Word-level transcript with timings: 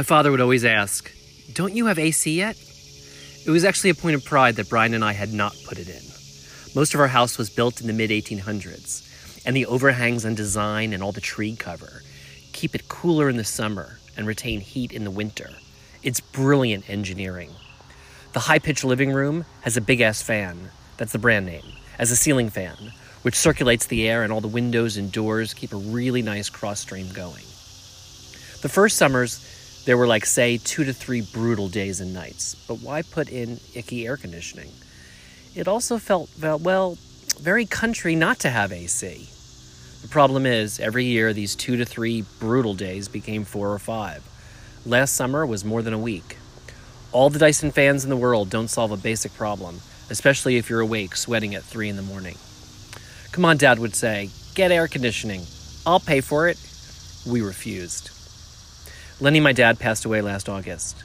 My 0.00 0.04
father 0.04 0.30
would 0.30 0.40
always 0.40 0.64
ask, 0.64 1.12
Don't 1.52 1.76
you 1.76 1.84
have 1.84 1.98
AC 1.98 2.34
yet? 2.34 2.56
It 3.44 3.50
was 3.50 3.66
actually 3.66 3.90
a 3.90 3.94
point 3.94 4.14
of 4.14 4.24
pride 4.24 4.56
that 4.56 4.70
Brian 4.70 4.94
and 4.94 5.04
I 5.04 5.12
had 5.12 5.30
not 5.30 5.54
put 5.66 5.78
it 5.78 5.90
in. 5.90 6.00
Most 6.74 6.94
of 6.94 7.00
our 7.00 7.08
house 7.08 7.36
was 7.36 7.50
built 7.50 7.82
in 7.82 7.86
the 7.86 7.92
mid 7.92 8.08
1800s, 8.08 9.44
and 9.44 9.54
the 9.54 9.66
overhangs 9.66 10.24
and 10.24 10.34
design 10.34 10.94
and 10.94 11.02
all 11.02 11.12
the 11.12 11.20
tree 11.20 11.54
cover 11.54 12.00
keep 12.54 12.74
it 12.74 12.88
cooler 12.88 13.28
in 13.28 13.36
the 13.36 13.44
summer 13.44 13.98
and 14.16 14.26
retain 14.26 14.60
heat 14.60 14.94
in 14.94 15.04
the 15.04 15.10
winter. 15.10 15.50
It's 16.02 16.18
brilliant 16.18 16.88
engineering. 16.88 17.50
The 18.32 18.40
high 18.40 18.58
pitched 18.58 18.84
living 18.84 19.12
room 19.12 19.44
has 19.60 19.76
a 19.76 19.82
big 19.82 20.00
ass 20.00 20.22
fan, 20.22 20.70
that's 20.96 21.12
the 21.12 21.18
brand 21.18 21.44
name, 21.44 21.74
as 21.98 22.10
a 22.10 22.16
ceiling 22.16 22.48
fan, 22.48 22.94
which 23.20 23.36
circulates 23.36 23.84
the 23.84 24.08
air 24.08 24.22
and 24.22 24.32
all 24.32 24.40
the 24.40 24.48
windows 24.48 24.96
and 24.96 25.12
doors 25.12 25.52
keep 25.52 25.74
a 25.74 25.76
really 25.76 26.22
nice 26.22 26.48
cross 26.48 26.80
stream 26.80 27.12
going. 27.12 27.44
The 28.62 28.70
first 28.70 28.96
summers, 28.96 29.46
there 29.84 29.96
were 29.96 30.06
like, 30.06 30.26
say, 30.26 30.58
two 30.58 30.84
to 30.84 30.92
three 30.92 31.22
brutal 31.22 31.68
days 31.68 32.00
and 32.00 32.12
nights, 32.12 32.54
but 32.68 32.76
why 32.76 33.02
put 33.02 33.30
in 33.30 33.58
icky 33.74 34.06
air 34.06 34.16
conditioning? 34.16 34.70
It 35.54 35.66
also 35.66 35.98
felt, 35.98 36.30
well, 36.40 36.98
very 37.40 37.66
country 37.66 38.14
not 38.14 38.38
to 38.40 38.50
have 38.50 38.72
AC. 38.72 39.28
The 40.02 40.08
problem 40.08 40.46
is, 40.46 40.78
every 40.80 41.04
year 41.04 41.32
these 41.32 41.54
two 41.54 41.76
to 41.76 41.84
three 41.84 42.24
brutal 42.38 42.74
days 42.74 43.08
became 43.08 43.44
four 43.44 43.72
or 43.72 43.78
five. 43.78 44.22
Last 44.86 45.14
summer 45.14 45.44
was 45.44 45.64
more 45.64 45.82
than 45.82 45.92
a 45.92 45.98
week. 45.98 46.36
All 47.12 47.28
the 47.28 47.38
Dyson 47.38 47.70
fans 47.70 48.04
in 48.04 48.10
the 48.10 48.16
world 48.16 48.50
don't 48.50 48.68
solve 48.68 48.92
a 48.92 48.96
basic 48.96 49.34
problem, 49.34 49.80
especially 50.08 50.56
if 50.56 50.70
you're 50.70 50.80
awake 50.80 51.16
sweating 51.16 51.54
at 51.54 51.64
3 51.64 51.88
in 51.88 51.96
the 51.96 52.02
morning. 52.02 52.36
Come 53.32 53.44
on, 53.44 53.56
Dad 53.56 53.78
would 53.78 53.94
say, 53.94 54.30
get 54.54 54.70
air 54.70 54.88
conditioning. 54.88 55.42
I'll 55.84 56.00
pay 56.00 56.20
for 56.20 56.48
it. 56.48 56.58
We 57.26 57.40
refused. 57.42 58.10
Lenny, 59.22 59.38
my 59.38 59.52
dad, 59.52 59.78
passed 59.78 60.06
away 60.06 60.22
last 60.22 60.48
August. 60.48 61.04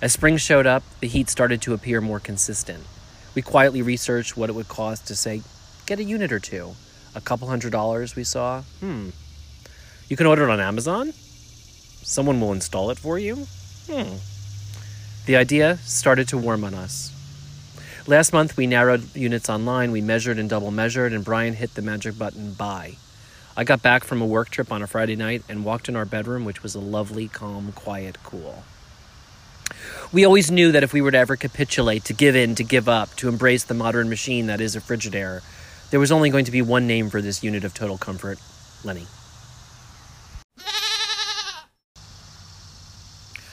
As 0.00 0.12
spring 0.12 0.36
showed 0.36 0.66
up, 0.66 0.82
the 0.98 1.06
heat 1.06 1.30
started 1.30 1.62
to 1.62 1.74
appear 1.74 2.00
more 2.00 2.18
consistent. 2.18 2.84
We 3.36 3.42
quietly 3.42 3.82
researched 3.82 4.36
what 4.36 4.50
it 4.50 4.54
would 4.54 4.66
cost 4.66 5.06
to, 5.06 5.14
say, 5.14 5.42
get 5.86 6.00
a 6.00 6.04
unit 6.04 6.32
or 6.32 6.40
two. 6.40 6.74
A 7.14 7.20
couple 7.20 7.46
hundred 7.46 7.70
dollars, 7.70 8.16
we 8.16 8.24
saw. 8.24 8.62
Hmm. 8.80 9.10
You 10.08 10.16
can 10.16 10.26
order 10.26 10.42
it 10.42 10.50
on 10.50 10.58
Amazon? 10.58 11.12
Someone 11.12 12.40
will 12.40 12.52
install 12.52 12.90
it 12.90 12.98
for 12.98 13.16
you? 13.16 13.46
Hmm. 13.88 14.16
The 15.26 15.36
idea 15.36 15.76
started 15.84 16.26
to 16.28 16.38
warm 16.38 16.64
on 16.64 16.74
us. 16.74 17.10
Last 18.08 18.32
month, 18.32 18.56
we 18.56 18.66
narrowed 18.66 19.14
units 19.14 19.48
online, 19.48 19.92
we 19.92 20.00
measured 20.00 20.36
and 20.36 20.50
double 20.50 20.72
measured, 20.72 21.12
and 21.12 21.24
Brian 21.24 21.54
hit 21.54 21.74
the 21.74 21.82
magic 21.82 22.18
button 22.18 22.54
buy. 22.54 22.96
I 23.54 23.64
got 23.64 23.82
back 23.82 24.04
from 24.04 24.22
a 24.22 24.26
work 24.26 24.48
trip 24.48 24.72
on 24.72 24.82
a 24.82 24.86
Friday 24.86 25.14
night 25.14 25.42
and 25.46 25.62
walked 25.62 25.88
in 25.88 25.96
our 25.96 26.06
bedroom, 26.06 26.46
which 26.46 26.62
was 26.62 26.74
a 26.74 26.80
lovely, 26.80 27.28
calm, 27.28 27.72
quiet, 27.72 28.16
cool. 28.22 28.64
We 30.10 30.24
always 30.24 30.50
knew 30.50 30.72
that 30.72 30.82
if 30.82 30.94
we 30.94 31.02
were 31.02 31.10
to 31.10 31.18
ever 31.18 31.36
capitulate, 31.36 32.04
to 32.04 32.14
give 32.14 32.34
in, 32.34 32.54
to 32.54 32.64
give 32.64 32.88
up, 32.88 33.14
to 33.16 33.28
embrace 33.28 33.64
the 33.64 33.74
modern 33.74 34.08
machine 34.08 34.46
that 34.46 34.62
is 34.62 34.74
a 34.74 34.80
Frigidaire, 34.80 35.42
there 35.90 36.00
was 36.00 36.10
only 36.10 36.30
going 36.30 36.46
to 36.46 36.50
be 36.50 36.62
one 36.62 36.86
name 36.86 37.10
for 37.10 37.20
this 37.20 37.42
unit 37.44 37.62
of 37.62 37.74
total 37.74 37.98
comfort 37.98 38.38
Lenny. 38.84 39.06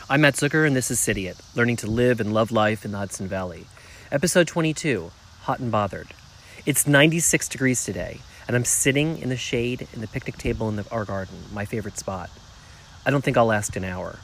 I'm 0.09 0.21
Matt 0.21 0.35
Zucker, 0.35 0.65
and 0.65 0.75
this 0.75 0.89
is 0.89 0.99
Cidiot, 0.99 1.37
learning 1.55 1.75
to 1.77 1.87
live 1.87 2.21
and 2.21 2.33
love 2.33 2.51
life 2.51 2.85
in 2.85 2.91
the 2.91 2.97
Hudson 2.97 3.27
Valley. 3.27 3.65
Episode 4.13 4.47
22 4.47 5.11
Hot 5.41 5.59
and 5.59 5.71
Bothered. 5.71 6.07
It's 6.65 6.87
96 6.87 7.47
degrees 7.49 7.83
today, 7.83 8.19
and 8.49 8.55
I'm 8.57 8.65
sitting 8.65 9.19
in 9.19 9.29
the 9.29 9.37
shade 9.37 9.87
in 9.93 10.01
the 10.01 10.07
picnic 10.07 10.37
table 10.37 10.67
in 10.67 10.75
the, 10.75 10.85
our 10.91 11.05
garden, 11.05 11.35
my 11.53 11.63
favorite 11.63 11.99
spot. 11.99 12.31
I 13.05 13.11
don't 13.11 13.23
think 13.23 13.37
I'll 13.37 13.45
last 13.45 13.77
an 13.77 13.83
hour. 13.83 14.17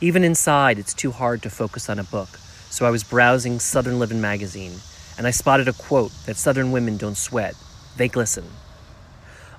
Even 0.00 0.22
inside, 0.22 0.78
it's 0.78 0.94
too 0.94 1.10
hard 1.10 1.42
to 1.42 1.50
focus 1.50 1.90
on 1.90 1.98
a 1.98 2.04
book, 2.04 2.28
so 2.70 2.86
I 2.86 2.90
was 2.90 3.02
browsing 3.02 3.58
Southern 3.58 3.98
Living 3.98 4.20
magazine, 4.20 4.74
and 5.18 5.26
I 5.26 5.32
spotted 5.32 5.66
a 5.66 5.72
quote 5.72 6.12
that 6.26 6.36
Southern 6.36 6.70
women 6.70 6.96
don't 6.96 7.16
sweat, 7.16 7.56
they 7.96 8.06
glisten. 8.06 8.44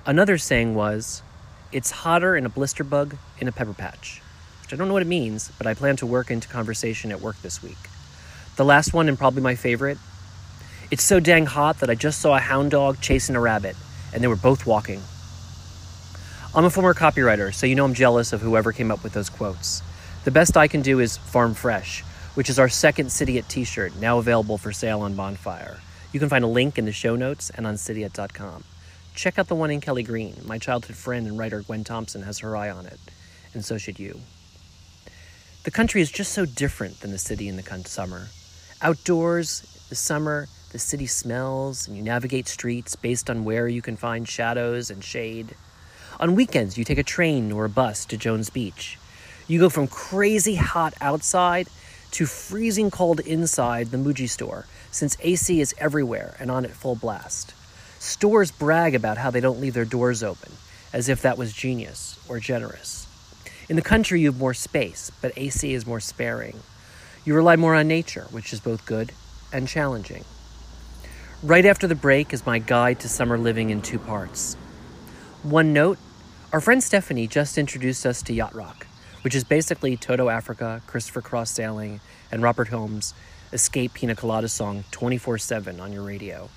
Another 0.06 0.38
saying 0.38 0.74
was, 0.74 1.22
It's 1.70 1.90
hotter 1.90 2.34
in 2.34 2.46
a 2.46 2.48
blister 2.48 2.84
bug 2.84 3.16
in 3.38 3.48
a 3.48 3.52
pepper 3.52 3.74
patch 3.74 4.22
which 4.66 4.74
I 4.74 4.76
don't 4.78 4.88
know 4.88 4.94
what 4.94 5.02
it 5.02 5.06
means, 5.06 5.52
but 5.58 5.68
I 5.68 5.74
plan 5.74 5.94
to 5.98 6.06
work 6.06 6.28
into 6.28 6.48
conversation 6.48 7.12
at 7.12 7.20
work 7.20 7.40
this 7.40 7.62
week. 7.62 7.78
The 8.56 8.64
last 8.64 8.92
one, 8.92 9.08
and 9.08 9.16
probably 9.16 9.40
my 9.40 9.54
favorite, 9.54 9.96
it's 10.90 11.04
so 11.04 11.20
dang 11.20 11.46
hot 11.46 11.78
that 11.78 11.88
I 11.88 11.94
just 11.94 12.20
saw 12.20 12.34
a 12.34 12.40
hound 12.40 12.72
dog 12.72 13.00
chasing 13.00 13.36
a 13.36 13.40
rabbit, 13.40 13.76
and 14.16 14.24
they 14.24 14.28
were 14.28 14.34
both 14.34 14.64
walking. 14.64 15.02
I'm 16.54 16.64
a 16.64 16.70
former 16.70 16.94
copywriter, 16.94 17.52
so 17.52 17.66
you 17.66 17.74
know 17.74 17.84
I'm 17.84 17.92
jealous 17.92 18.32
of 18.32 18.40
whoever 18.40 18.72
came 18.72 18.90
up 18.90 19.04
with 19.04 19.12
those 19.12 19.28
quotes. 19.28 19.82
The 20.24 20.30
best 20.30 20.56
I 20.56 20.68
can 20.68 20.80
do 20.80 21.00
is 21.00 21.18
Farm 21.18 21.52
Fresh, 21.52 22.00
which 22.32 22.48
is 22.48 22.58
our 22.58 22.70
second 22.70 23.12
Cidiot 23.12 23.46
t 23.46 23.64
shirt, 23.64 23.94
now 23.96 24.16
available 24.16 24.56
for 24.56 24.72
sale 24.72 25.02
on 25.02 25.14
Bonfire. 25.14 25.80
You 26.14 26.18
can 26.18 26.30
find 26.30 26.44
a 26.44 26.48
link 26.48 26.78
in 26.78 26.86
the 26.86 26.92
show 26.92 27.14
notes 27.14 27.50
and 27.50 27.66
on 27.66 27.76
Cidiot.com. 27.76 28.64
Check 29.14 29.38
out 29.38 29.48
the 29.48 29.54
one 29.54 29.70
in 29.70 29.82
Kelly 29.82 30.02
Green. 30.02 30.34
My 30.46 30.56
childhood 30.56 30.96
friend 30.96 31.26
and 31.26 31.38
writer 31.38 31.60
Gwen 31.60 31.84
Thompson 31.84 32.22
has 32.22 32.38
her 32.38 32.56
eye 32.56 32.70
on 32.70 32.86
it, 32.86 32.98
and 33.52 33.62
so 33.62 33.76
should 33.76 33.98
you. 33.98 34.20
The 35.64 35.70
country 35.70 36.00
is 36.00 36.10
just 36.10 36.32
so 36.32 36.46
different 36.46 37.00
than 37.00 37.10
the 37.10 37.18
city 37.18 37.48
in 37.48 37.56
the 37.56 37.84
summer. 37.84 38.28
Outdoors, 38.80 39.60
the 39.90 39.94
summer, 39.94 40.48
the 40.76 40.80
city 40.80 41.06
smells, 41.06 41.88
and 41.88 41.96
you 41.96 42.02
navigate 42.02 42.46
streets 42.46 42.96
based 42.96 43.30
on 43.30 43.46
where 43.46 43.66
you 43.66 43.80
can 43.80 43.96
find 43.96 44.28
shadows 44.28 44.90
and 44.90 45.02
shade. 45.02 45.54
On 46.20 46.34
weekends, 46.34 46.76
you 46.76 46.84
take 46.84 46.98
a 46.98 47.02
train 47.02 47.50
or 47.50 47.64
a 47.64 47.70
bus 47.70 48.04
to 48.04 48.18
Jones 48.18 48.50
Beach. 48.50 48.98
You 49.48 49.58
go 49.58 49.70
from 49.70 49.86
crazy 49.88 50.56
hot 50.56 50.92
outside 51.00 51.68
to 52.10 52.26
freezing 52.26 52.90
cold 52.90 53.20
inside 53.20 53.86
the 53.86 53.96
Muji 53.96 54.28
store, 54.28 54.66
since 54.90 55.16
AC 55.20 55.62
is 55.62 55.74
everywhere 55.78 56.36
and 56.38 56.50
on 56.50 56.66
at 56.66 56.72
full 56.72 56.94
blast. 56.94 57.54
Stores 57.98 58.50
brag 58.50 58.94
about 58.94 59.16
how 59.16 59.30
they 59.30 59.40
don't 59.40 59.62
leave 59.62 59.72
their 59.72 59.86
doors 59.86 60.22
open, 60.22 60.52
as 60.92 61.08
if 61.08 61.22
that 61.22 61.38
was 61.38 61.54
genius 61.54 62.18
or 62.28 62.38
generous. 62.38 63.06
In 63.70 63.76
the 63.76 63.82
country, 63.82 64.20
you 64.20 64.26
have 64.26 64.38
more 64.38 64.52
space, 64.52 65.10
but 65.22 65.32
AC 65.38 65.72
is 65.72 65.86
more 65.86 66.00
sparing. 66.00 66.60
You 67.24 67.34
rely 67.34 67.56
more 67.56 67.74
on 67.74 67.88
nature, 67.88 68.26
which 68.30 68.52
is 68.52 68.60
both 68.60 68.84
good 68.84 69.12
and 69.54 69.66
challenging. 69.66 70.26
Right 71.46 71.64
after 71.64 71.86
the 71.86 71.94
break 71.94 72.32
is 72.32 72.44
my 72.44 72.58
guide 72.58 72.98
to 72.98 73.08
summer 73.08 73.38
living 73.38 73.70
in 73.70 73.80
two 73.80 74.00
parts. 74.00 74.54
One 75.44 75.72
note 75.72 75.96
our 76.52 76.60
friend 76.60 76.82
Stephanie 76.82 77.28
just 77.28 77.56
introduced 77.56 78.04
us 78.04 78.20
to 78.22 78.32
Yacht 78.32 78.52
Rock, 78.52 78.88
which 79.22 79.36
is 79.36 79.44
basically 79.44 79.96
Toto 79.96 80.28
Africa, 80.28 80.82
Christopher 80.88 81.20
Cross 81.20 81.52
Sailing, 81.52 82.00
and 82.32 82.42
Rupert 82.42 82.66
Holmes' 82.66 83.14
Escape 83.52 83.94
Pina 83.94 84.16
Colada 84.16 84.48
song 84.48 84.82
24 84.90 85.38
7 85.38 85.78
on 85.78 85.92
your 85.92 86.02
radio. 86.02 86.48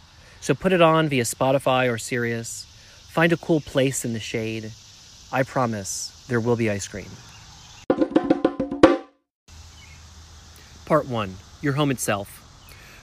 So 0.42 0.56
put 0.56 0.74
it 0.74 0.82
on 0.82 1.08
via 1.08 1.22
Spotify 1.22 1.88
or 1.88 2.00
Sirius. 2.00 2.66
Find 3.10 3.32
a 3.32 3.38
cool 3.38 3.62
place 3.62 4.04
in 4.04 4.14
the 4.14 4.20
shade. 4.20 4.72
I 5.32 5.44
promise 5.44 6.26
there 6.28 6.42
will 6.42 6.56
be 6.56 6.68
ice 6.68 6.88
cream. 6.88 7.12
Part 10.88 11.08
1 11.08 11.36
Your 11.62 11.74
home 11.74 11.92
itself. 11.92 12.38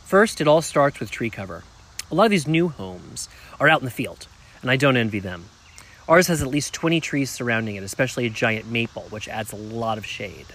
First, 0.05 0.41
it 0.41 0.49
all 0.49 0.63
starts 0.63 0.99
with 0.99 1.13
tree 1.13 1.31
cover. 1.31 1.63
A 2.09 2.15
lot 2.15 2.27
of 2.27 2.31
these 2.31 2.47
new 2.47 2.69
homes 2.69 3.29
are 3.59 3.69
out 3.69 3.81
in 3.81 3.85
the 3.85 3.91
field, 3.91 4.29
and 4.63 4.71
I 4.71 4.77
don't 4.77 4.97
envy 4.97 5.19
them. 5.19 5.47
Ours 6.09 6.29
has 6.29 6.41
at 6.41 6.47
least 6.47 6.73
20 6.73 7.01
trees 7.01 7.31
surrounding 7.31 7.75
it, 7.75 7.83
especially 7.83 8.27
a 8.27 8.31
giant 8.31 8.71
maple, 8.71 9.03
which 9.11 9.27
adds 9.27 9.53
a 9.53 9.57
lot 9.57 9.99
of 9.99 10.07
shade. 10.07 10.47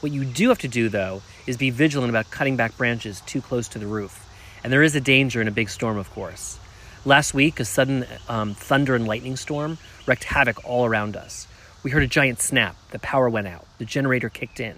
What 0.00 0.10
you 0.10 0.24
do 0.24 0.48
have 0.48 0.58
to 0.58 0.68
do, 0.68 0.88
though, 0.88 1.22
is 1.46 1.56
be 1.56 1.70
vigilant 1.70 2.10
about 2.10 2.32
cutting 2.32 2.56
back 2.56 2.76
branches 2.76 3.20
too 3.20 3.40
close 3.40 3.68
to 3.68 3.78
the 3.78 3.86
roof. 3.86 4.28
And 4.64 4.72
there 4.72 4.82
is 4.82 4.96
a 4.96 5.00
danger 5.00 5.40
in 5.40 5.46
a 5.46 5.52
big 5.52 5.70
storm, 5.70 5.96
of 5.96 6.10
course. 6.10 6.58
Last 7.04 7.34
week, 7.34 7.60
a 7.60 7.64
sudden 7.64 8.04
um, 8.28 8.54
thunder 8.54 8.96
and 8.96 9.06
lightning 9.06 9.36
storm 9.36 9.78
wreaked 10.06 10.24
havoc 10.24 10.64
all 10.64 10.86
around 10.86 11.16
us. 11.16 11.46
We 11.84 11.92
heard 11.92 12.02
a 12.02 12.08
giant 12.08 12.40
snap, 12.40 12.74
the 12.90 12.98
power 12.98 13.30
went 13.30 13.46
out, 13.46 13.64
the 13.78 13.84
generator 13.84 14.28
kicked 14.28 14.58
in, 14.58 14.76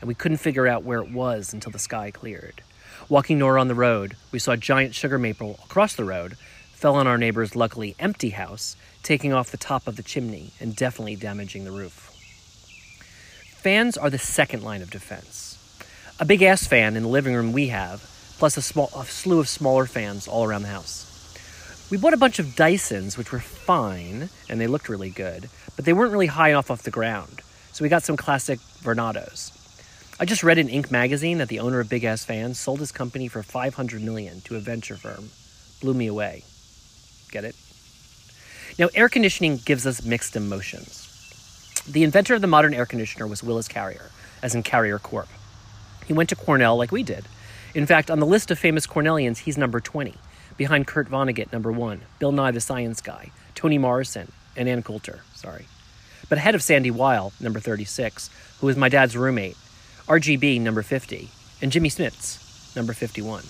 and 0.00 0.08
we 0.08 0.14
couldn't 0.14 0.38
figure 0.38 0.66
out 0.66 0.82
where 0.82 0.98
it 0.98 1.12
was 1.12 1.54
until 1.54 1.70
the 1.70 1.78
sky 1.78 2.10
cleared. 2.10 2.62
Walking 3.08 3.38
Nora 3.38 3.60
on 3.60 3.68
the 3.68 3.74
road, 3.74 4.16
we 4.30 4.38
saw 4.38 4.52
a 4.52 4.56
giant 4.56 4.94
sugar 4.94 5.18
maple 5.18 5.58
across 5.64 5.94
the 5.94 6.04
road, 6.04 6.36
fell 6.72 6.94
on 6.96 7.06
our 7.06 7.18
neighbor's 7.18 7.54
luckily 7.54 7.94
empty 7.98 8.30
house, 8.30 8.76
taking 9.02 9.32
off 9.32 9.50
the 9.50 9.56
top 9.56 9.86
of 9.86 9.96
the 9.96 10.02
chimney 10.02 10.52
and 10.60 10.76
definitely 10.76 11.16
damaging 11.16 11.64
the 11.64 11.70
roof. 11.70 12.10
Fans 13.62 13.96
are 13.96 14.10
the 14.10 14.18
second 14.18 14.62
line 14.62 14.82
of 14.82 14.90
defense. 14.90 15.58
A 16.18 16.24
big 16.24 16.42
ass 16.42 16.66
fan 16.66 16.96
in 16.96 17.04
the 17.04 17.08
living 17.08 17.34
room 17.34 17.52
we 17.52 17.68
have, 17.68 18.00
plus 18.38 18.56
a, 18.56 18.62
small, 18.62 18.90
a 18.96 19.04
slew 19.04 19.38
of 19.38 19.48
smaller 19.48 19.86
fans 19.86 20.26
all 20.26 20.44
around 20.44 20.62
the 20.62 20.68
house. 20.68 21.08
We 21.90 21.98
bought 21.98 22.14
a 22.14 22.16
bunch 22.16 22.38
of 22.38 22.56
Dysons, 22.56 23.16
which 23.16 23.30
were 23.30 23.38
fine, 23.38 24.30
and 24.48 24.60
they 24.60 24.66
looked 24.66 24.88
really 24.88 25.10
good, 25.10 25.48
but 25.76 25.84
they 25.84 25.92
weren't 25.92 26.12
really 26.12 26.26
high 26.26 26.48
enough 26.48 26.70
off 26.70 26.82
the 26.82 26.90
ground. 26.90 27.42
So 27.72 27.84
we 27.84 27.88
got 27.88 28.02
some 28.02 28.16
classic 28.16 28.58
Vornados. 28.82 29.61
I 30.22 30.24
just 30.24 30.44
read 30.44 30.58
in 30.58 30.68
Inc. 30.68 30.92
magazine 30.92 31.38
that 31.38 31.48
the 31.48 31.58
owner 31.58 31.80
of 31.80 31.88
Big 31.88 32.04
Ass 32.04 32.24
Fans 32.24 32.56
sold 32.56 32.78
his 32.78 32.92
company 32.92 33.26
for 33.26 33.42
500 33.42 34.00
million 34.00 34.40
to 34.42 34.54
a 34.54 34.60
venture 34.60 34.94
firm. 34.94 35.30
Blew 35.80 35.94
me 35.94 36.06
away. 36.06 36.44
Get 37.32 37.44
it? 37.44 37.56
Now, 38.78 38.88
air 38.94 39.08
conditioning 39.08 39.56
gives 39.56 39.84
us 39.84 40.04
mixed 40.04 40.36
emotions. 40.36 41.82
The 41.88 42.04
inventor 42.04 42.36
of 42.36 42.40
the 42.40 42.46
modern 42.46 42.72
air 42.72 42.86
conditioner 42.86 43.26
was 43.26 43.42
Willis 43.42 43.66
Carrier, 43.66 44.12
as 44.44 44.54
in 44.54 44.62
Carrier 44.62 45.00
Corp. 45.00 45.26
He 46.06 46.12
went 46.12 46.28
to 46.28 46.36
Cornell 46.36 46.76
like 46.76 46.92
we 46.92 47.02
did. 47.02 47.24
In 47.74 47.84
fact, 47.84 48.08
on 48.08 48.20
the 48.20 48.24
list 48.24 48.52
of 48.52 48.60
famous 48.60 48.86
Cornellians, 48.86 49.38
he's 49.38 49.58
number 49.58 49.80
20, 49.80 50.14
behind 50.56 50.86
Kurt 50.86 51.10
Vonnegut, 51.10 51.52
number 51.52 51.72
1, 51.72 52.00
Bill 52.20 52.30
Nye 52.30 52.52
the 52.52 52.60
Science 52.60 53.00
Guy, 53.00 53.32
Toni 53.56 53.76
Morrison, 53.76 54.30
and 54.56 54.68
Ann 54.68 54.84
Coulter, 54.84 55.22
sorry. 55.34 55.66
But 56.28 56.38
ahead 56.38 56.54
of 56.54 56.62
Sandy 56.62 56.92
Weill, 56.92 57.32
number 57.40 57.58
36, 57.58 58.30
who 58.60 58.68
was 58.68 58.76
my 58.76 58.88
dad's 58.88 59.16
roommate, 59.16 59.56
RGB, 60.08 60.60
number 60.60 60.82
50, 60.82 61.30
and 61.60 61.70
Jimmy 61.70 61.88
Smits, 61.88 62.74
number 62.74 62.92
51. 62.92 63.44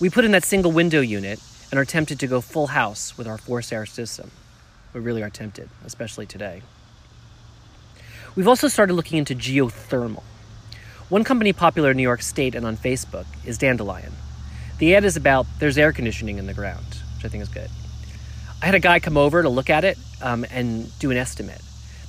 We 0.00 0.08
put 0.08 0.24
in 0.24 0.32
that 0.32 0.44
single 0.44 0.72
window 0.72 1.00
unit 1.00 1.40
and 1.70 1.78
are 1.78 1.84
tempted 1.84 2.18
to 2.20 2.26
go 2.26 2.40
full 2.40 2.68
house 2.68 3.18
with 3.18 3.26
our 3.26 3.36
forced 3.36 3.72
air 3.72 3.84
system. 3.84 4.30
We 4.94 5.00
really 5.00 5.22
are 5.22 5.28
tempted, 5.28 5.68
especially 5.84 6.24
today. 6.24 6.62
We've 8.34 8.48
also 8.48 8.68
started 8.68 8.94
looking 8.94 9.18
into 9.18 9.34
geothermal. 9.34 10.22
One 11.10 11.22
company 11.22 11.52
popular 11.52 11.90
in 11.90 11.98
New 11.98 12.02
York 12.02 12.22
State 12.22 12.54
and 12.54 12.64
on 12.64 12.76
Facebook 12.78 13.26
is 13.44 13.58
Dandelion. 13.58 14.12
The 14.78 14.94
ad 14.94 15.04
is 15.04 15.16
about 15.16 15.46
there's 15.58 15.76
air 15.76 15.92
conditioning 15.92 16.38
in 16.38 16.46
the 16.46 16.54
ground, 16.54 16.86
which 17.16 17.26
I 17.26 17.28
think 17.28 17.42
is 17.42 17.48
good. 17.50 17.70
I 18.62 18.66
had 18.66 18.74
a 18.74 18.80
guy 18.80 19.00
come 19.00 19.18
over 19.18 19.42
to 19.42 19.48
look 19.50 19.68
at 19.68 19.84
it 19.84 19.98
um, 20.22 20.46
and 20.50 20.98
do 20.98 21.10
an 21.10 21.18
estimate. 21.18 21.60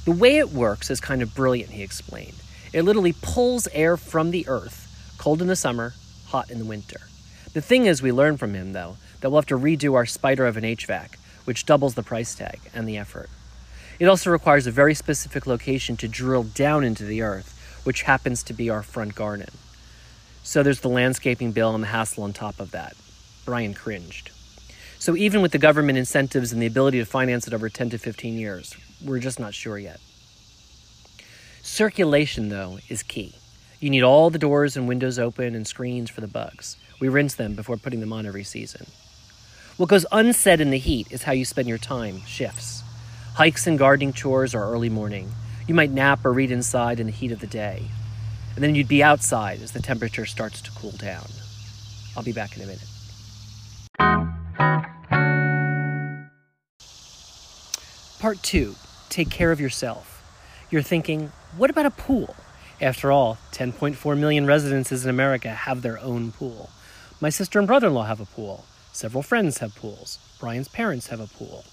The 0.06 0.12
way 0.12 0.38
it 0.38 0.50
works 0.50 0.90
is 0.90 1.02
kind 1.02 1.22
of 1.22 1.36
brilliant, 1.36 1.72
he 1.72 1.84
explained. 1.84 2.36
It 2.72 2.84
literally 2.84 3.14
pulls 3.14 3.68
air 3.74 3.98
from 3.98 4.32
the 4.32 4.48
earth, 4.48 5.16
cold 5.18 5.42
in 5.42 5.48
the 5.48 5.56
summer, 5.56 5.94
hot 6.28 6.52
in 6.52 6.60
the 6.60 6.66
winter. 6.66 7.02
The 7.54 7.62
thing 7.62 7.88
is, 7.88 8.02
we 8.02 8.12
learned 8.12 8.40
from 8.40 8.54
him, 8.54 8.74
though, 8.74 8.98
that 9.22 9.30
we'll 9.30 9.42
have 9.42 9.48
to 9.48 9.58
redo 9.58 9.96
our 9.96 10.06
spider 10.06 10.46
of 10.46 10.56
an 10.56 10.64
HVAC, 10.64 11.16
which 11.46 11.66
doubles 11.66 11.96
the 11.96 12.04
price 12.04 12.36
tag 12.36 12.60
and 12.74 12.88
the 12.88 12.98
effort. 12.98 13.30
It 13.98 14.06
also 14.06 14.30
requires 14.30 14.68
a 14.68 14.72
very 14.72 14.94
specific 14.94 15.48
location 15.48 15.98
to 15.98 16.08
drill 16.08 16.44
down 16.44 16.84
into 16.84 17.04
the 17.04 17.22
earth, 17.24 17.82
which 17.84 18.04
happens 18.04 18.44
to 18.44 18.54
be 18.54 18.70
our 18.70 18.84
front 18.84 19.16
garden. 19.16 19.50
So 20.44 20.64
there's 20.64 20.82
the 20.82 20.90
landscaping 20.90 21.52
bill 21.52 21.74
and 21.74 21.84
the 21.84 21.88
hassle 21.88 22.24
on 22.24 22.34
top 22.34 22.60
of 22.60 22.72
that. 22.72 22.96
Brian 23.46 23.74
cringed. 23.74 24.30
So 25.00 25.16
even 25.16 25.42
with 25.42 25.52
the 25.52 25.58
government 25.58 25.98
incentives 25.98 26.52
and 26.52 26.62
the 26.62 26.68
ability 26.68 27.00
to 27.00 27.06
finance 27.06 27.48
it 27.48 27.54
over 27.54 27.68
10 27.68 27.90
to 27.92 27.98
15 27.98 28.36
years, 28.36 28.76
we're 29.04 29.20
just 29.20 29.40
not 29.40 29.54
sure 29.54 29.78
yet. 29.78 30.00
Circulation, 31.70 32.50
though, 32.50 32.80
is 32.90 33.04
key. 33.04 33.36
You 33.80 33.90
need 33.90 34.02
all 34.02 34.30
the 34.30 34.40
doors 34.40 34.76
and 34.76 34.88
windows 34.88 35.18
open 35.18 35.56
and 35.56 35.66
screens 35.66 36.10
for 36.10 36.20
the 36.20 36.28
bugs. 36.28 36.76
We 37.00 37.08
rinse 37.08 37.36
them 37.36 37.54
before 37.54 37.78
putting 37.78 38.02
them 38.02 38.12
on 38.12 38.26
every 38.26 38.44
season. 38.44 38.88
What 39.78 39.88
goes 39.88 40.06
unsaid 40.12 40.60
in 40.60 40.72
the 40.72 40.78
heat 40.78 41.10
is 41.12 41.24
how 41.24 41.32
you 41.32 41.46
spend 41.46 41.70
your 41.70 41.78
time, 41.78 42.22
shifts. 42.26 42.84
Hikes 43.36 43.66
and 43.66 43.80
gardening 43.80 44.12
chores 44.12 44.54
are 44.54 44.70
early 44.70 44.90
morning. 44.90 45.32
You 45.68 45.76
might 45.76 45.92
nap 45.92 46.26
or 46.26 46.34
read 46.34 46.52
inside 46.52 47.00
in 47.00 47.06
the 47.06 47.14
heat 47.14 47.32
of 47.32 47.40
the 47.40 47.48
day. 47.48 47.84
And 48.56 48.64
then 48.64 48.76
you'd 48.76 48.90
be 48.90 49.04
outside 49.04 49.62
as 49.62 49.72
the 49.72 49.82
temperature 49.82 50.26
starts 50.26 50.62
to 50.64 50.72
cool 50.72 50.92
down. 50.92 51.28
I'll 52.18 52.24
be 52.24 52.34
back 52.34 52.58
in 52.58 52.64
a 52.64 52.66
minute. 52.66 52.84
Part 58.20 58.42
two 58.44 58.76
take 59.10 59.30
care 59.30 59.54
of 59.54 59.62
yourself. 59.62 60.19
You're 60.72 60.84
thinking, 60.84 61.32
what 61.58 61.72
about 61.72 61.88
a 61.88 61.92
pool? 61.92 62.36
After 62.80 63.12
all, 63.12 63.40
10.4 63.54 64.18
million 64.20 64.46
residences 64.46 65.04
in 65.04 65.10
America 65.10 65.50
have 65.50 65.82
their 65.82 65.98
own 66.00 66.32
pool. 66.32 66.70
My 67.20 67.30
sister 67.30 67.58
and 67.58 67.68
brother 67.68 67.88
in 67.88 67.96
law 67.96 68.06
have 68.06 68.20
a 68.20 68.26
pool. 68.26 68.66
Several 68.94 69.24
friends 69.24 69.58
have 69.58 69.74
pools. 69.74 70.20
Brian's 70.40 70.68
parents 70.68 71.08
have 71.08 71.20
a 71.20 71.26
pool. 71.26 71.66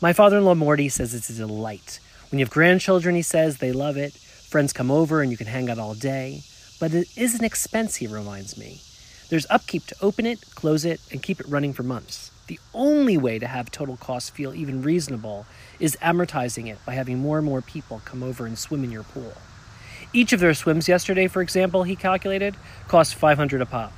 My 0.00 0.14
father 0.14 0.38
in 0.38 0.46
law 0.46 0.54
Morty 0.54 0.88
says 0.88 1.12
it's 1.12 1.28
a 1.28 1.34
delight. 1.34 2.00
When 2.30 2.38
you 2.38 2.44
have 2.46 2.50
grandchildren, 2.50 3.14
he 3.14 3.22
says 3.22 3.58
they 3.58 3.72
love 3.72 3.98
it. 3.98 4.14
Friends 4.14 4.72
come 4.72 4.90
over 4.90 5.20
and 5.20 5.30
you 5.30 5.36
can 5.36 5.46
hang 5.46 5.68
out 5.68 5.78
all 5.78 5.94
day. 5.94 6.42
But 6.80 6.94
it 6.94 7.08
is 7.18 7.38
an 7.38 7.44
expense, 7.44 7.96
he 7.96 8.06
reminds 8.06 8.56
me. 8.56 8.80
There's 9.28 9.46
upkeep 9.50 9.84
to 9.86 9.96
open 10.00 10.24
it, 10.24 10.40
close 10.54 10.86
it, 10.86 11.02
and 11.12 11.22
keep 11.22 11.38
it 11.38 11.48
running 11.48 11.74
for 11.74 11.82
months. 11.82 12.30
The 12.46 12.58
only 12.72 13.18
way 13.18 13.38
to 13.38 13.46
have 13.46 13.70
total 13.70 13.98
costs 13.98 14.30
feel 14.30 14.54
even 14.54 14.80
reasonable 14.80 15.44
is 15.80 15.96
amortizing 16.02 16.68
it 16.68 16.78
by 16.84 16.94
having 16.94 17.18
more 17.18 17.38
and 17.38 17.46
more 17.46 17.62
people 17.62 18.02
come 18.04 18.22
over 18.22 18.46
and 18.46 18.58
swim 18.58 18.84
in 18.84 18.90
your 18.90 19.02
pool. 19.02 19.34
Each 20.12 20.32
of 20.32 20.40
their 20.40 20.54
swims 20.54 20.88
yesterday, 20.88 21.26
for 21.26 21.42
example, 21.42 21.82
he 21.82 21.94
calculated, 21.94 22.56
cost 22.88 23.14
500 23.14 23.60
a 23.60 23.66
pop. 23.66 23.92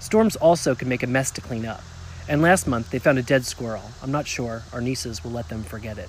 Storms 0.00 0.36
also 0.36 0.74
can 0.74 0.88
make 0.88 1.02
a 1.02 1.06
mess 1.06 1.30
to 1.32 1.40
clean 1.40 1.64
up. 1.64 1.82
And 2.28 2.42
last 2.42 2.66
month 2.66 2.90
they 2.90 2.98
found 2.98 3.18
a 3.18 3.22
dead 3.22 3.44
squirrel. 3.44 3.90
I'm 4.02 4.12
not 4.12 4.26
sure 4.26 4.62
our 4.72 4.80
nieces 4.80 5.22
will 5.22 5.30
let 5.30 5.48
them 5.48 5.62
forget 5.62 5.98
it. 5.98 6.08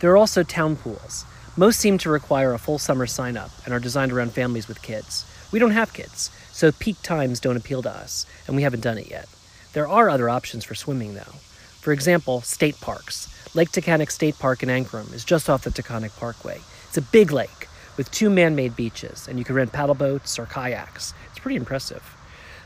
There 0.00 0.12
are 0.12 0.16
also 0.16 0.42
town 0.42 0.76
pools. 0.76 1.24
Most 1.56 1.80
seem 1.80 1.98
to 1.98 2.10
require 2.10 2.52
a 2.52 2.58
full 2.58 2.78
summer 2.78 3.06
sign 3.06 3.36
up 3.36 3.50
and 3.64 3.74
are 3.74 3.80
designed 3.80 4.12
around 4.12 4.32
families 4.32 4.68
with 4.68 4.82
kids. 4.82 5.24
We 5.50 5.58
don't 5.58 5.72
have 5.72 5.92
kids, 5.92 6.30
so 6.52 6.70
peak 6.70 7.02
times 7.02 7.40
don't 7.40 7.56
appeal 7.56 7.82
to 7.82 7.90
us, 7.90 8.26
and 8.46 8.54
we 8.54 8.62
haven't 8.62 8.82
done 8.82 8.98
it 8.98 9.10
yet. 9.10 9.28
There 9.72 9.88
are 9.88 10.08
other 10.08 10.28
options 10.28 10.64
for 10.64 10.74
swimming, 10.74 11.14
though. 11.14 11.34
For 11.88 11.94
example, 11.94 12.42
state 12.42 12.78
parks. 12.82 13.34
Lake 13.54 13.70
Taghkanic 13.70 14.10
State 14.10 14.38
Park 14.38 14.62
in 14.62 14.68
Ancram 14.68 15.10
is 15.14 15.24
just 15.24 15.48
off 15.48 15.64
the 15.64 15.70
Taconic 15.70 16.14
Parkway. 16.18 16.60
It's 16.86 16.98
a 16.98 17.00
big 17.00 17.32
lake 17.32 17.66
with 17.96 18.10
two 18.10 18.28
man 18.28 18.54
made 18.54 18.76
beaches, 18.76 19.26
and 19.26 19.38
you 19.38 19.44
can 19.46 19.54
rent 19.54 19.72
paddle 19.72 19.94
boats 19.94 20.38
or 20.38 20.44
kayaks. 20.44 21.14
It's 21.30 21.38
pretty 21.38 21.56
impressive. 21.56 22.14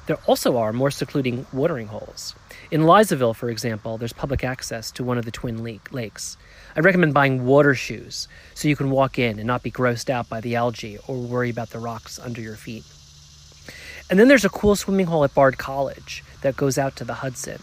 There 0.06 0.19
also 0.26 0.56
are 0.56 0.72
more 0.72 0.90
secluding 0.90 1.46
watering 1.52 1.86
holes. 1.86 2.34
In 2.72 2.80
Elizaville, 2.80 3.36
for 3.36 3.48
example, 3.48 3.96
there's 3.96 4.12
public 4.12 4.42
access 4.42 4.90
to 4.90 5.04
one 5.04 5.19
of 5.19 5.24
the 5.24 5.30
twin 5.30 5.62
lakes. 5.92 6.36
I 6.74 6.80
recommend 6.80 7.14
buying 7.14 7.46
water 7.46 7.76
shoes 7.76 8.26
so 8.54 8.66
you 8.66 8.74
can 8.74 8.90
walk 8.90 9.20
in 9.20 9.38
and 9.38 9.46
not 9.46 9.62
be 9.62 9.70
grossed 9.70 10.10
out 10.10 10.28
by 10.28 10.40
the 10.40 10.56
algae 10.56 10.98
or 11.06 11.16
worry 11.16 11.50
about 11.50 11.70
the 11.70 11.78
rocks 11.78 12.19
under 12.19 12.40
your 12.40 12.56
feet. 12.56 12.82
And 14.10 14.19
then 14.19 14.26
there's 14.26 14.44
a 14.44 14.48
cool 14.48 14.74
swimming 14.74 15.06
hole 15.06 15.22
at 15.22 15.32
Bard 15.32 15.58
College 15.58 16.24
that 16.40 16.56
goes 16.56 16.76
out 16.76 16.96
to 16.96 17.04
the 17.04 17.14
Hudson. 17.14 17.60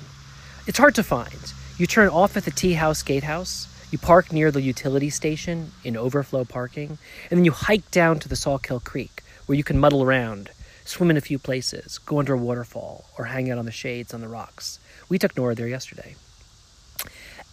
It's 0.67 0.77
hard 0.77 0.95
to 0.95 1.03
find. 1.03 1.53
You 1.77 1.87
turn 1.87 2.09
off 2.09 2.37
at 2.37 2.45
the 2.45 2.51
Tea 2.51 2.73
House 2.73 3.01
Gatehouse, 3.03 3.67
you 3.91 3.97
park 3.97 4.31
near 4.31 4.51
the 4.51 4.61
utility 4.61 5.09
station 5.09 5.71
in 5.83 5.97
overflow 5.97 6.45
parking, 6.45 6.97
and 7.29 7.37
then 7.37 7.45
you 7.45 7.51
hike 7.51 7.89
down 7.91 8.19
to 8.19 8.29
the 8.29 8.35
Sawkill 8.35 8.83
Creek 8.83 9.23
where 9.45 9.57
you 9.57 9.63
can 9.63 9.79
muddle 9.79 10.03
around 10.03 10.51
swim 10.85 11.11
in 11.11 11.17
a 11.17 11.21
few 11.21 11.37
places, 11.37 11.99
go 11.99 12.19
under 12.19 12.33
a 12.33 12.37
waterfall, 12.37 13.05
or 13.17 13.25
hang 13.25 13.49
out 13.49 13.57
on 13.57 13.65
the 13.65 13.71
shades 13.71 14.13
on 14.13 14.21
the 14.21 14.27
rocks. 14.27 14.79
We 15.07 15.19
took 15.19 15.37
Nora 15.37 15.55
there 15.55 15.67
yesterday. 15.67 16.15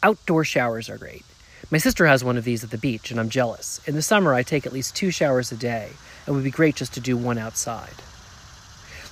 Outdoor 0.03 0.45
showers 0.45 0.89
are 0.89 0.99
great. 0.99 1.25
My 1.71 1.79
sister 1.79 2.07
has 2.07 2.23
one 2.23 2.37
of 2.37 2.45
these 2.45 2.63
at 2.63 2.71
the 2.71 2.79
beach, 2.79 3.11
and 3.11 3.19
I'm 3.19 3.29
jealous. 3.29 3.81
In 3.87 3.95
the 3.95 4.03
summer, 4.03 4.35
I 4.35 4.43
take 4.43 4.67
at 4.67 4.73
least 4.73 4.95
two 4.95 5.11
showers 5.11 5.51
a 5.51 5.57
day. 5.57 5.89
And 6.27 6.33
it 6.33 6.37
would 6.37 6.45
be 6.45 6.51
great 6.51 6.77
just 6.77 6.95
to 6.95 7.01
do 7.01 7.17
one 7.17 7.39
outside. 7.39 7.95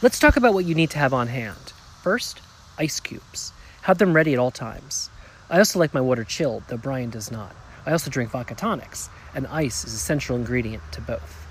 Let's 0.03 0.19
talk 0.19 0.37
about 0.37 0.55
what 0.55 0.67
you 0.67 0.75
need 0.75 0.91
to 0.91 0.99
have 0.99 1.15
on 1.15 1.29
hand. 1.29 1.73
First, 2.03 2.41
ice 2.79 3.01
cubes. 3.01 3.54
Have 3.85 3.99
them 3.99 4.15
ready 4.15 4.33
at 4.33 4.39
all 4.39 4.51
times. 4.51 5.11
I 5.51 5.59
also 5.59 5.79
like 5.79 5.93
my 5.93 6.01
water 6.01 6.25
chilled, 6.25 6.63
though 6.69 6.79
Brian 6.79 7.11
does 7.11 7.31
not. 7.31 7.55
I 7.85 7.93
also 7.93 8.11
drink 8.11 8.31
vodka 8.31 8.55
tonics, 8.55 9.11
and 9.35 9.47
ice 9.49 9.85
is 9.85 9.93
a 9.93 9.99
central 9.99 10.39
ingredient 10.39 10.83
to 10.93 11.03
both. 11.03 11.47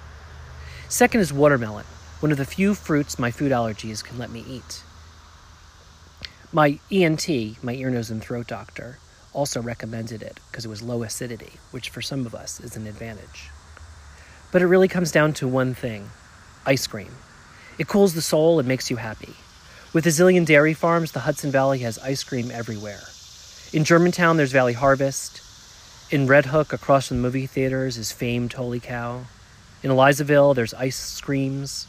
Second 0.90 1.22
is 1.22 1.32
watermelon 1.32 1.86
one 2.22 2.32
of 2.32 2.40
the 2.40 2.46
few 2.46 2.74
fruits 2.74 3.20
my 3.20 3.30
food 3.30 3.52
allergies 3.52 4.04
can 4.04 4.18
let 4.18 4.32
me 4.32 4.44
eat. 4.50 4.82
My 6.52 6.80
ENT, 6.92 7.28
my 7.62 7.74
ear, 7.74 7.92
nose, 7.92 8.10
and 8.10 8.20
throat 8.20 8.48
doctor, 8.48 8.98
also 9.32 9.62
recommended 9.62 10.24
it 10.24 10.40
because 10.50 10.66
it 10.66 10.70
was 10.70 10.82
low 10.82 11.04
acidity, 11.04 11.52
which 11.70 11.90
for 11.90 12.02
some 12.02 12.26
of 12.26 12.34
us 12.34 12.60
is 12.60 12.76
an 12.76 12.88
advantage. 12.88 13.52
But 14.52 14.64
it 14.64 14.68
really 14.68 14.88
comes 14.88 15.12
down 15.12 15.34
to 15.34 15.48
one 15.48 15.76
thing 15.76 16.10
ice 16.66 16.88
cream. 16.88 17.12
It 17.78 17.88
cools 17.88 18.16
the 18.16 18.24
soul 18.24 18.58
and 18.58 18.68
makes 18.68 18.90
you 18.90 18.96
happy. 18.96 19.36
With 19.94 20.08
a 20.08 20.10
zillion 20.10 20.44
dairy 20.44 20.74
farms, 20.74 21.12
the 21.12 21.20
Hudson 21.20 21.52
Valley 21.52 21.80
has 21.80 22.00
ice 22.00 22.24
cream 22.24 22.50
everywhere. 22.50 23.04
In 23.72 23.84
Germantown, 23.84 24.38
there's 24.38 24.52
Valley 24.52 24.74
Harvest. 24.74 25.40
In 26.10 26.26
Red 26.26 26.48
Hook, 26.48 26.74
across 26.74 27.10
from 27.10 27.18
the 27.18 27.22
movie 27.22 27.46
theaters, 27.46 27.96
is 27.96 28.12
famed 28.12 28.54
Holy 28.54 28.80
Cow. 28.80 29.26
In 29.84 29.92
Elizaville, 29.92 30.56
there's 30.56 30.74
ice 30.74 31.22
creams. 31.22 31.86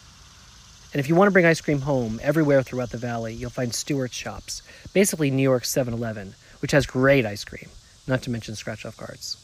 And 0.92 1.00
if 1.00 1.08
you 1.08 1.14
want 1.14 1.28
to 1.28 1.32
bring 1.32 1.46
ice 1.46 1.62
cream 1.62 1.80
home, 1.80 2.20
everywhere 2.22 2.62
throughout 2.62 2.90
the 2.90 2.98
valley, 2.98 3.32
you'll 3.32 3.48
find 3.48 3.74
Stewart's 3.74 4.14
shops, 4.14 4.60
basically 4.92 5.30
New 5.30 5.42
York's 5.42 5.70
7 5.70 5.94
Eleven, 5.94 6.34
which 6.60 6.72
has 6.72 6.84
great 6.84 7.24
ice 7.24 7.42
cream, 7.42 7.70
not 8.06 8.20
to 8.24 8.30
mention 8.30 8.54
scratch 8.54 8.84
off 8.84 8.98
cards. 8.98 9.38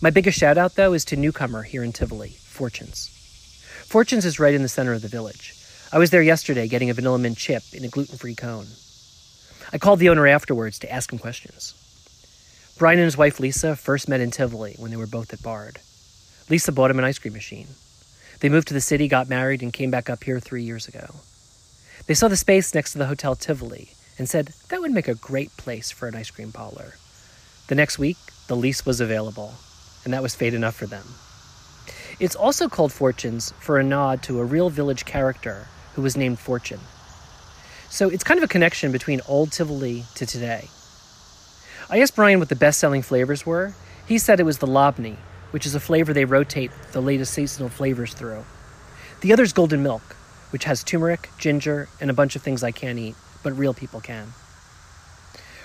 My 0.00 0.08
biggest 0.08 0.38
shout 0.38 0.56
out, 0.56 0.76
though, 0.76 0.94
is 0.94 1.04
to 1.04 1.16
newcomer 1.16 1.62
here 1.62 1.84
in 1.84 1.92
Tivoli, 1.92 2.36
Fortunes. 2.40 3.10
Fortunes 3.84 4.24
is 4.24 4.40
right 4.40 4.54
in 4.54 4.62
the 4.62 4.68
center 4.68 4.94
of 4.94 5.02
the 5.02 5.08
village. 5.08 5.52
I 5.92 5.98
was 5.98 6.10
there 6.10 6.22
yesterday 6.22 6.66
getting 6.66 6.90
a 6.90 6.94
vanilla 6.94 7.18
mint 7.18 7.38
chip 7.38 7.62
in 7.72 7.84
a 7.84 7.88
gluten 7.88 8.18
free 8.18 8.34
cone. 8.34 8.66
I 9.72 9.78
called 9.78 10.00
the 10.00 10.08
owner 10.08 10.26
afterwards 10.26 10.80
to 10.80 10.92
ask 10.92 11.12
him 11.12 11.18
questions. 11.20 11.74
Brian 12.76 12.98
and 12.98 13.04
his 13.04 13.16
wife 13.16 13.38
Lisa 13.38 13.76
first 13.76 14.08
met 14.08 14.20
in 14.20 14.32
Tivoli 14.32 14.74
when 14.78 14.90
they 14.90 14.96
were 14.96 15.06
both 15.06 15.32
at 15.32 15.44
Bard. 15.44 15.78
Lisa 16.50 16.72
bought 16.72 16.90
him 16.90 16.98
an 16.98 17.04
ice 17.04 17.20
cream 17.20 17.34
machine. 17.34 17.68
They 18.40 18.48
moved 18.48 18.66
to 18.68 18.74
the 18.74 18.80
city, 18.80 19.06
got 19.06 19.28
married, 19.28 19.62
and 19.62 19.72
came 19.72 19.92
back 19.92 20.10
up 20.10 20.24
here 20.24 20.40
three 20.40 20.64
years 20.64 20.88
ago. 20.88 21.06
They 22.06 22.14
saw 22.14 22.26
the 22.26 22.36
space 22.36 22.74
next 22.74 22.92
to 22.92 22.98
the 22.98 23.06
Hotel 23.06 23.36
Tivoli 23.36 23.90
and 24.18 24.28
said 24.28 24.50
that 24.68 24.80
would 24.80 24.90
make 24.90 25.08
a 25.08 25.14
great 25.14 25.56
place 25.56 25.92
for 25.92 26.08
an 26.08 26.16
ice 26.16 26.32
cream 26.32 26.50
parlor. 26.50 26.94
The 27.68 27.76
next 27.76 27.96
week, 27.96 28.18
the 28.48 28.56
lease 28.56 28.84
was 28.84 29.00
available, 29.00 29.54
and 30.04 30.12
that 30.12 30.22
was 30.22 30.34
fate 30.34 30.52
enough 30.52 30.74
for 30.74 30.86
them. 30.86 31.06
It's 32.18 32.34
also 32.34 32.68
called 32.68 32.92
Fortunes 32.92 33.52
for 33.60 33.78
a 33.78 33.84
nod 33.84 34.24
to 34.24 34.40
a 34.40 34.44
real 34.44 34.68
village 34.68 35.04
character 35.04 35.68
who 35.96 36.02
was 36.02 36.16
named 36.16 36.38
Fortune. 36.38 36.78
So 37.90 38.08
it's 38.08 38.22
kind 38.22 38.38
of 38.38 38.44
a 38.44 38.48
connection 38.48 38.92
between 38.92 39.20
old 39.26 39.50
Tivoli 39.50 40.04
to 40.14 40.24
today. 40.24 40.68
I 41.90 42.00
asked 42.00 42.14
Brian 42.14 42.38
what 42.38 42.48
the 42.48 42.54
best 42.54 42.78
selling 42.78 43.02
flavors 43.02 43.44
were. 43.44 43.74
He 44.06 44.18
said 44.18 44.38
it 44.38 44.44
was 44.44 44.58
the 44.58 44.68
Labneh, 44.68 45.16
which 45.50 45.66
is 45.66 45.74
a 45.74 45.80
flavor 45.80 46.12
they 46.12 46.24
rotate 46.24 46.70
the 46.92 47.00
latest 47.00 47.32
seasonal 47.32 47.68
flavors 47.68 48.14
through. 48.14 48.44
The 49.22 49.32
other 49.32 49.42
is 49.42 49.52
Golden 49.52 49.82
Milk, 49.82 50.14
which 50.50 50.64
has 50.64 50.84
turmeric, 50.84 51.30
ginger, 51.38 51.88
and 52.00 52.10
a 52.10 52.14
bunch 52.14 52.36
of 52.36 52.42
things 52.42 52.62
I 52.62 52.70
can't 52.70 52.98
eat, 52.98 53.16
but 53.42 53.58
real 53.58 53.74
people 53.74 54.00
can. 54.00 54.28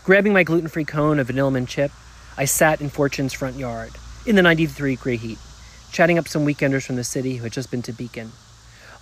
Grabbing 0.03 0.33
my 0.33 0.43
gluten 0.43 0.69
free 0.69 0.85
cone 0.85 1.19
of 1.19 1.27
vanilla 1.27 1.63
chip, 1.65 1.91
I 2.37 2.45
sat 2.45 2.81
in 2.81 2.89
Fortune's 2.89 3.33
front 3.33 3.57
yard 3.57 3.91
in 4.25 4.35
the 4.35 4.41
93 4.41 4.95
degree 4.95 5.17
heat 5.17 5.37
chatting 5.91 6.17
up 6.17 6.27
some 6.27 6.45
weekenders 6.45 6.85
from 6.85 6.95
the 6.95 7.03
city 7.03 7.35
who 7.35 7.43
had 7.43 7.51
just 7.51 7.69
been 7.69 7.81
to 7.83 7.91
Beacon. 7.91 8.31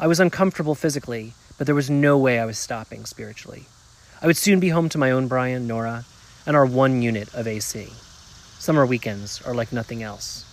I 0.01 0.07
was 0.07 0.21
uncomfortable 0.21 0.75
physically, 0.75 1.33
but 1.57 1.65
there 1.65 1.75
was 1.75 1.89
no 1.89 2.17
way 2.17 2.39
I 2.39 2.45
was 2.45 2.57
stopping 2.57 3.03
spiritually. 3.03 3.65
I 4.21 4.27
would 4.27 4.37
soon 4.37 4.61
be 4.61 4.69
home 4.69 4.87
to 4.89 4.97
my 4.97 5.11
own 5.11 5.27
Brian, 5.27 5.67
Nora, 5.67 6.05
and 6.45 6.55
our 6.55 6.65
one 6.65 7.01
unit 7.01 7.33
of 7.33 7.45
AC. 7.45 7.89
Summer 8.59 8.85
weekends 8.85 9.41
are 9.41 9.53
like 9.53 9.73
nothing 9.73 10.01
else. 10.01 10.45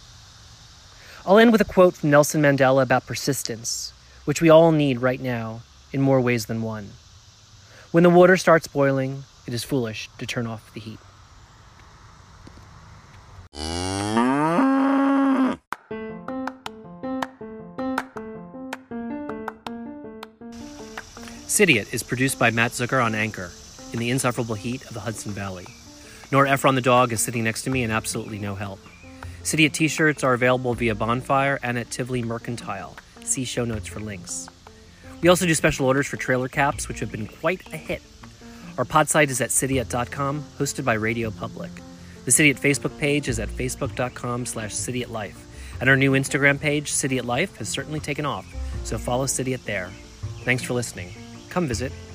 I'll 1.25 1.39
end 1.39 1.53
with 1.53 1.61
a 1.61 1.65
quote 1.65 1.95
from 1.95 2.11
Nelson 2.11 2.43
Mandela 2.43 2.83
about 2.83 3.07
persistence, 3.07 3.93
which 4.25 4.43
we 4.43 4.51
all 4.51 4.73
need 4.73 5.01
right 5.01 5.21
now 5.21 5.63
in 5.93 6.01
more 6.01 6.21
ways 6.21 6.47
than 6.47 6.63
one. 6.63 6.91
When 7.93 8.03
the 8.03 8.11
water 8.11 8.37
starts 8.37 8.67
boiling, 8.67 9.23
it 9.47 9.55
is 9.55 9.63
foolish 9.63 10.11
to 10.19 10.27
turn 10.27 10.49
off 10.49 10.75
the 10.75 10.81
heat. 10.81 10.99
Cidiot 21.57 21.95
is 21.95 22.03
produced 22.03 22.39
by 22.39 22.51
Matt 22.51 22.73
Zucker 22.73 23.03
on 23.03 23.15
Anchor 23.15 23.51
in 23.95 23.99
the 23.99 24.11
insufferable 24.11 24.57
heat 24.57 24.85
of 24.85 24.93
the 24.93 25.01
Hudson 25.01 25.33
Valley. 25.33 25.65
Nora 26.31 26.51
Ephron 26.51 26.75
the 26.75 26.83
dog 26.83 27.15
is 27.15 27.23
sitting 27.23 27.45
next 27.45 27.63
to 27.63 27.71
me 27.71 27.83
and 27.83 27.91
absolutely 27.91 28.39
no 28.39 28.55
help. 28.55 28.79
Cidiot 29.43 29.73
t 29.73 29.89
shirts 29.89 30.23
are 30.23 30.35
available 30.35 30.75
via 30.75 30.95
Bonfire 30.95 31.59
and 31.63 31.79
at 31.79 31.91
Tivoli 31.91 32.23
Mercantile. 32.23 32.95
See 33.25 33.47
show 33.47 33.65
notes 33.65 33.87
for 33.87 34.01
links. 34.01 34.51
We 35.23 35.31
also 35.31 35.47
do 35.47 35.55
special 35.55 35.87
orders 35.87 36.07
for 36.07 36.19
trailer 36.19 36.49
caps, 36.49 36.89
which 36.89 37.01
have 37.01 37.11
been 37.11 37.27
quite 37.27 37.67
a 37.73 37.79
hit. 37.79 38.03
Our 38.77 38.85
pod 38.85 39.09
site 39.09 39.31
is 39.31 39.41
at 39.41 39.51
cidiot.com, 39.51 40.45
hosted 40.59 40.85
by 40.85 40.93
Radio 40.93 41.31
Public. 41.31 41.71
The 42.27 42.33
Cidiot 42.33 42.59
Facebook 42.59 42.99
page 42.99 43.31
is 43.31 43.39
at 43.39 43.49
facebook.com 43.49 44.45
slash 44.45 44.75
cidiotlife. 44.75 45.39
And 45.81 45.89
our 45.89 45.97
new 45.97 46.13
Instagram 46.13 46.61
page, 46.61 46.93
Cidiot 46.93 47.25
Life, 47.25 47.57
has 47.57 47.71
certainly 47.71 48.01
taken 48.01 48.27
off, 48.27 48.45
so 48.85 48.99
follow 48.99 49.25
Cidiot 49.25 49.65
there. 49.65 49.89
Thanks 50.45 50.63
for 50.63 50.75
listening 50.75 51.15
come 51.57 51.67
visit 51.69 52.06